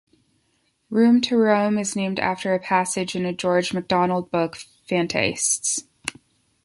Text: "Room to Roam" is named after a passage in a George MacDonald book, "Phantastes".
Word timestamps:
"Room 0.89 1.21
to 1.21 1.37
Roam" 1.37 1.77
is 1.77 1.95
named 1.95 2.19
after 2.19 2.55
a 2.55 2.59
passage 2.59 3.15
in 3.15 3.23
a 3.23 3.31
George 3.31 3.71
MacDonald 3.71 4.31
book, 4.31 4.55
"Phantastes". 4.89 5.85